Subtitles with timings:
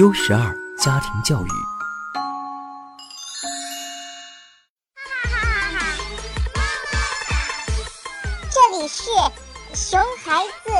[0.00, 1.48] 优十二家庭教育。
[8.48, 9.10] 这里是
[9.74, 10.70] 熊孩子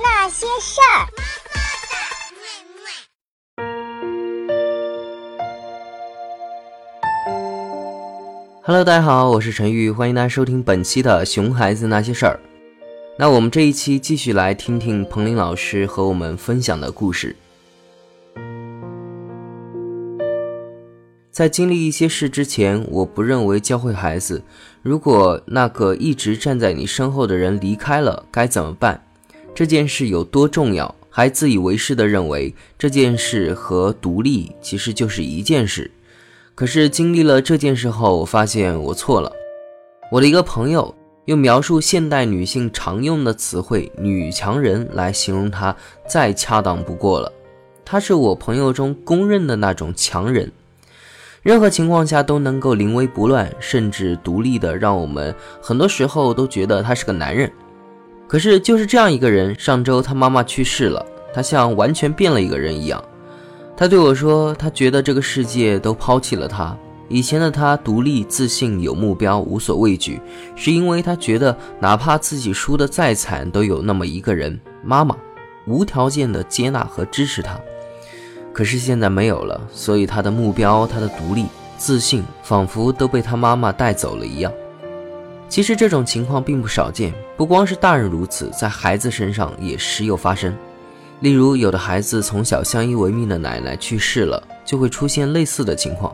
[0.00, 1.10] 那些事儿。
[8.64, 12.38] Hello，大家好，我是陈玉，欢迎大家收听本期的《熊孩子那些事儿》。
[13.18, 17.34] 那我们这一期继续来听听彭林老师和我们分享的故事。
[21.32, 24.42] 在经历一些事之前，我不认为教会孩子，
[24.82, 29.02] 如果那个一直站在你身后的人离开了，该怎么办？
[29.54, 30.94] 这件事有多重要？
[31.08, 35.90] 还自以为是的认为这件事和独立其实就是一件事。
[36.54, 39.32] 可是经历了这件事后，我发现我错了。
[40.10, 45.74] 我的一个朋友用描述现代女性常用的词汇“女强人”来形容她，
[46.06, 47.32] 再恰当不过了。
[47.86, 50.52] 她是我朋友中公认的那种强人，
[51.42, 57.50] 任何情况下都能够临危不乱，甚至独立的，让我们很多时候都觉得他是个男人。
[58.28, 61.04] 可是就是这样一个人，上周他妈妈去世了，
[61.34, 63.02] 他像完全变了一个人一样。
[63.76, 66.76] 他对我说：“他觉得这个世界都抛弃了他。
[67.08, 70.20] 以前的他独立、自信、有目标、无所畏惧，
[70.54, 75.16] 是因为他觉得哪怕自己输得再惨，都有那么一个人——妈妈，
[75.66, 77.58] 无条件的接纳和支持他。
[78.52, 81.46] 可是现在没有了，所以他的目标、他的独立、
[81.78, 84.52] 自信，仿佛都被他妈妈带走了一样。
[85.48, 90.54] 其实这种情况并不少见，不光是大人如此，在孩子身上也时有发生。”
[91.20, 96.12] 例如，有的孩子从小相依为命的奶奶去世了，就会出现类似的情况，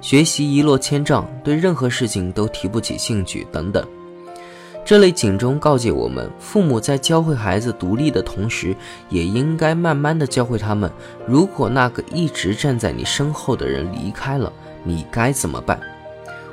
[0.00, 3.82] 学习一落千丈，对任何事情都提不起兴趣等等。
[4.92, 8.76] 这类警钟告诫我们，父母在教会孩子独立的同时，
[9.08, 10.92] 也应该慢慢的教会他们：
[11.26, 14.52] 如果那个一直站在你身后的人离开了，
[14.84, 15.80] 你该怎么办？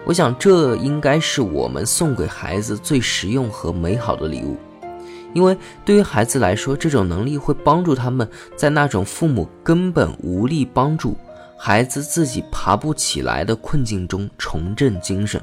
[0.06, 4.56] 我想，这应该是我们送给孩子最实用和美好的礼物。
[5.34, 8.26] 因为对于孩子来说，这种能力会帮助他们
[8.56, 11.14] 在那种父母根本无力帮助
[11.58, 15.42] 孩子自己爬不起来的困境中重振精神。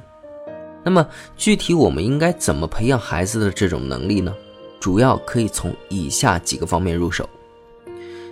[0.86, 1.04] 那么，
[1.36, 4.32] 具体我们应该怎么培养孩子的这种能力呢？
[4.78, 7.28] 主要可以从以下几个方面入手。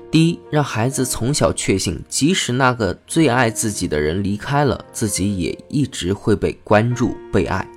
[0.09, 7.69] 第一，让孩子从小确信，即使那个最爱自己的人离开了，自己也一直会被关注、被爱。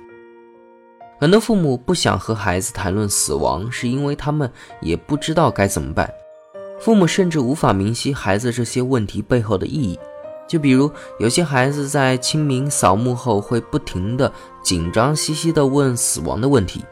[1.18, 4.48] 很多父母不想和孩子谈论死亡，是因为他们
[4.80, 6.08] 也不知道该怎么办。
[6.78, 9.98] 父母甚至无法明晰孩子这些问题背后的意义。
[10.48, 14.32] 就比如，有些孩子在清明扫墓后会不停地
[14.62, 16.84] 紧张兮兮地问死亡的问题：“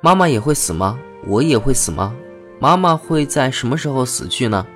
[0.00, 0.98] 妈妈也会死吗？
[1.26, 2.12] 我也会死吗？
[2.58, 4.66] 妈妈会在什么时候死去呢？”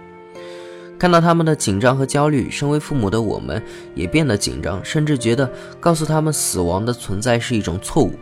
[0.99, 3.63] 看到他们的紧张和焦虑，身为父母的我们
[3.95, 8.13] 也变得紧张，甚至觉得告诉他们死亡的存在是一种错误。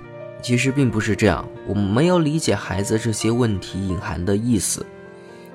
[0.42, 4.84] 其实并不是这样，我们没有理解孩子这些问题隐含的意思：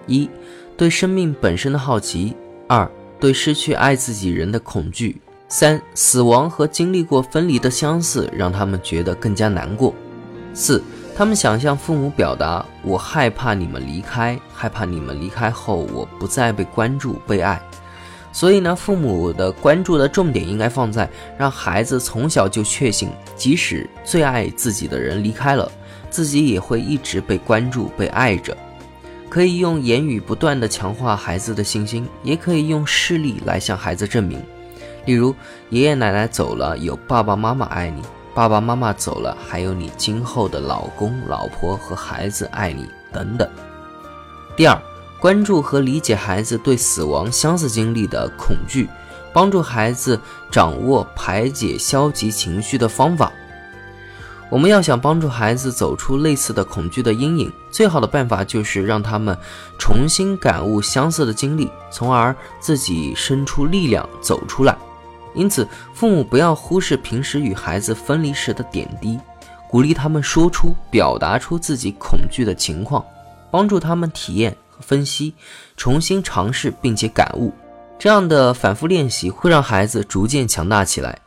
[0.08, 0.30] 一，
[0.78, 2.34] 对生命本身的好奇；
[2.68, 5.16] 二，对失去爱自己人的恐惧；
[5.48, 9.94] 三，死亡和经历过分离的相似，让他们觉得更加难过；
[10.54, 10.82] 四，
[11.16, 17.62] 他们想向父母表达：我害怕你们离开，害怕你们离开后我不再被关注、被爱。
[18.32, 25.70] 所以呢，父母的关注的重点应该放在让孩子从小就确信，即使最爱自己的人离开了，
[26.10, 28.56] 自己也会一直被关注、被爱着。
[29.30, 34.42] 可以用言语不断的强化孩子的信心，也可以用事例来向孩子证明。
[35.06, 35.34] 例如，
[35.70, 38.02] 爷爷奶奶走了，有爸爸妈妈爱你；
[38.34, 43.48] 爸爸妈妈走了，还有你今后的老公、老婆和孩子爱你等等。
[44.58, 44.82] 第二。
[45.22, 48.88] 关注和理解孩子对死亡相似经历的恐惧，
[49.34, 50.18] 帮助孩子
[50.50, 53.30] 掌握排解消极情绪的方法。
[54.50, 59.38] 我们要想帮助孩子走出类似的恐惧的阴影，最好的办法就是让他们
[59.78, 64.76] 重新感悟相似的经历，从而自己生出力量走出来。
[65.36, 69.20] 因此，父母不要忽视平时与孩子分离时的点滴，
[69.70, 73.06] 鼓励他们说出、表达出自己恐惧的情况，
[73.52, 74.80] 帮助他们体验和。
[74.82, 75.36] 分析，
[75.78, 77.54] 重新尝试，并且感悟，
[78.00, 81.20] 这样的反复练习会让孩子逐渐强大起来。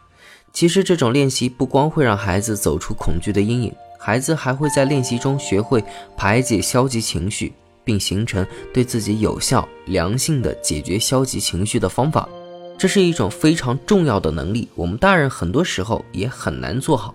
[0.52, 5.82] 其实，这种练习不光会让孩子走出恐惧的阴影，孩子还会在练习中学会
[6.16, 7.52] 排解消极情绪，
[7.82, 12.28] 并形成对自己有效、良性的解决消极情绪的方法。
[12.76, 17.14] 这是一种非常重要的能力，我们大人很多时候也很难做好。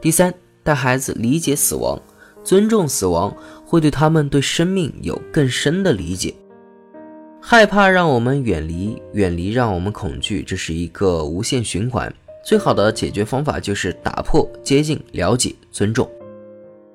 [0.00, 0.32] 第三，
[0.62, 2.00] 带孩子理解死亡。
[2.42, 3.36] 尊重死亡，
[3.66, 6.34] 会对他们对生命有更深的理解。
[7.50, 12.14] 害怕让我们远离，远离让我们恐惧，这是一个无限循环。
[12.44, 16.08] 最好的解决方法就是打破、接近、了解、尊重，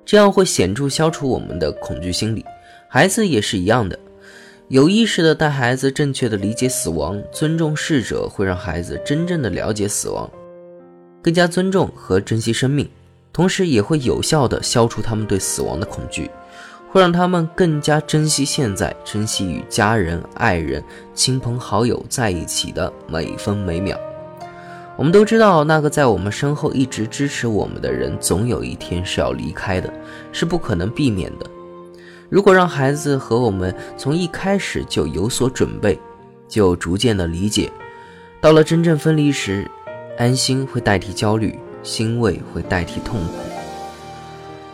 [0.05, 2.45] 这样会显著消除我们的恐惧心理。
[2.87, 3.99] 孩子也是一样的，
[4.69, 10.31] 有意识的带孩子正确的理解死亡，尊重逝者，会让孩子真正的了解死亡，
[11.21, 12.89] 更加尊重和珍惜生命，
[13.33, 16.31] 同时也会有效的消除他们对死亡的恐惧，
[16.95, 20.81] 会让他们更加珍惜现在，珍惜与家人、爱人、
[21.13, 23.99] 亲朋好友在一起的每分每秒。
[24.95, 29.93] 我们都知道，那个在我们身后一直支持我们的人，总有一天是要离开的，
[30.31, 31.45] 是不可能避免的。
[32.29, 35.99] 如果让孩子和我们从一开始就有所准备，
[36.47, 37.69] 就逐渐的理解，
[38.39, 39.69] 到了真正分离时，
[40.17, 43.44] 安心会代替焦虑，欣慰会代替痛苦。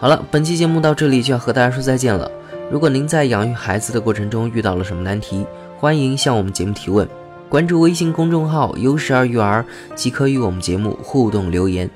[0.02, 2.30] 好了，本期节目到这里就要和大家说再见了。
[2.72, 5.46] 如果您在养育孩子的过程中遇到了什么难题，
[5.78, 7.08] 欢迎向我们节目提问。
[7.48, 9.64] 关注微信公众号“优时二育儿”，
[9.94, 11.88] 即可与我们节目互动留言。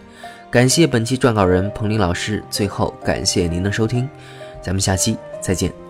[0.52, 2.44] 感谢本期撰稿人彭林老师。
[2.52, 4.08] 最后，感谢您的收听，
[4.62, 5.85] 咱们下期再见。